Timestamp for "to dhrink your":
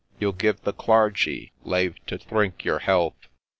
2.07-2.79